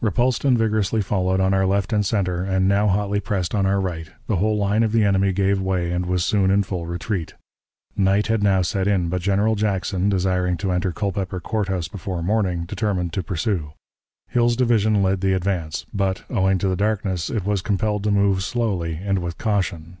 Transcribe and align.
Repulsed 0.00 0.46
and 0.46 0.56
vigorously 0.56 1.02
followed 1.02 1.40
on 1.40 1.52
our 1.52 1.66
left 1.66 1.92
and 1.92 2.06
center, 2.06 2.42
and 2.42 2.66
now 2.66 2.88
hotly 2.88 3.20
pressed 3.20 3.54
on 3.54 3.66
our 3.66 3.78
right, 3.78 4.08
the 4.28 4.36
whole 4.36 4.56
line 4.56 4.82
of 4.82 4.92
the 4.92 5.04
enemy 5.04 5.30
gave 5.30 5.60
way, 5.60 5.92
and 5.92 6.06
was 6.06 6.24
soon 6.24 6.50
in 6.50 6.62
full 6.62 6.86
retreat. 6.86 7.34
Night 7.94 8.28
had 8.28 8.42
now 8.42 8.62
set 8.62 8.88
in, 8.88 9.10
but 9.10 9.20
General 9.20 9.56
Jackson, 9.56 10.08
desiring 10.08 10.56
to 10.56 10.72
enter 10.72 10.90
Culpeper 10.90 11.38
Court 11.38 11.68
House 11.68 11.86
before 11.88 12.22
morning, 12.22 12.64
determined 12.64 13.12
to 13.12 13.22
pursue. 13.22 13.74
Hill's 14.30 14.56
division 14.56 15.02
led 15.02 15.20
the 15.20 15.34
advance; 15.34 15.84
but, 15.92 16.24
owing 16.30 16.56
to 16.56 16.68
the 16.68 16.76
darkness, 16.76 17.28
it 17.28 17.44
was 17.44 17.60
compelled 17.60 18.04
to 18.04 18.10
move 18.10 18.42
slowly 18.42 18.94
and 19.02 19.18
with 19.18 19.36
caution. 19.36 19.98